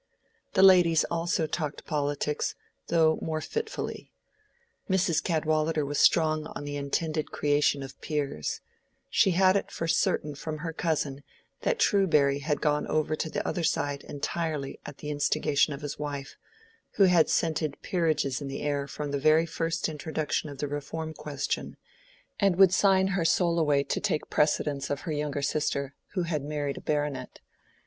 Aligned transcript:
The 0.53 0.63
ladies 0.63 1.03
also 1.11 1.45
talked 1.45 1.85
politics, 1.85 2.55
though 2.87 3.19
more 3.21 3.39
fitfully. 3.39 4.11
Mrs. 4.89 5.23
Cadwallader 5.23 5.85
was 5.85 5.99
strong 5.99 6.47
on 6.55 6.63
the 6.63 6.75
intended 6.75 7.29
creation 7.31 7.83
of 7.83 8.01
peers: 8.01 8.61
she 9.11 9.29
had 9.37 9.55
it 9.55 9.69
for 9.69 9.87
certain 9.87 10.33
from 10.33 10.57
her 10.57 10.73
cousin 10.73 11.21
that 11.61 11.77
Truberry 11.77 12.39
had 12.41 12.61
gone 12.61 12.87
over 12.87 13.15
to 13.15 13.29
the 13.29 13.47
other 13.47 13.61
side 13.61 14.03
entirely 14.05 14.79
at 14.87 14.97
the 14.97 15.11
instigation 15.11 15.71
of 15.71 15.81
his 15.81 15.99
wife, 15.99 16.35
who 16.93 17.03
had 17.03 17.29
scented 17.29 17.77
peerages 17.83 18.41
in 18.41 18.47
the 18.47 18.63
air 18.63 18.87
from 18.87 19.11
the 19.11 19.19
very 19.19 19.45
first 19.45 19.87
introduction 19.87 20.49
of 20.49 20.57
the 20.57 20.67
Reform 20.67 21.13
question, 21.13 21.77
and 22.39 22.55
would 22.55 22.73
sign 22.73 23.09
her 23.09 23.23
soul 23.23 23.59
away 23.59 23.83
to 23.83 23.99
take 23.99 24.31
precedence 24.31 24.89
of 24.89 25.01
her 25.01 25.11
younger 25.11 25.43
sister, 25.43 25.93
who 26.15 26.23
had 26.23 26.41
married 26.43 26.77
a 26.77 26.81
baronet. 26.81 27.37